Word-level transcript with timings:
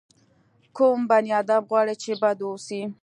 کوم 0.77 0.99
بني 1.09 1.31
ادم 1.41 1.63
غواړي 1.69 1.95
چې 2.03 2.11
بد 2.21 2.37
واوسي. 2.41 2.81